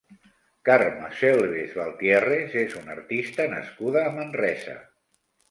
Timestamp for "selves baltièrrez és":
1.19-2.75